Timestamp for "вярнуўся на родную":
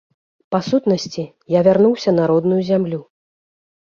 1.67-2.61